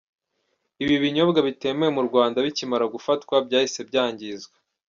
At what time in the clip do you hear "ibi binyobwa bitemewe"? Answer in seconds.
0.83-1.91